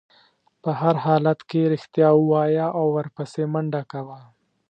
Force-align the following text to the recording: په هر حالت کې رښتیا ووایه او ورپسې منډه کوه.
په 0.61 0.71
هر 0.81 0.95
حالت 1.05 1.39
کې 1.49 1.69
رښتیا 1.73 2.09
ووایه 2.15 2.67
او 2.79 2.85
ورپسې 2.97 3.43
منډه 3.53 3.81
کوه. 3.91 4.19